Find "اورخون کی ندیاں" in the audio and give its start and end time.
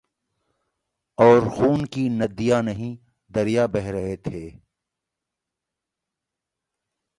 1.17-2.61